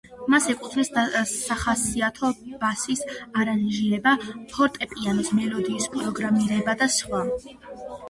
მას 0.33 0.45
ეკუთვნის 0.53 0.89
სახასიათო 1.33 2.31
ბასის 2.65 3.05
არანჟირება, 3.43 4.17
ფორტეპიანოს 4.57 5.33
მელოდიის 5.45 5.89
პროგრამირება 5.97 6.81
და 6.85 6.93
სხვა. 7.01 7.27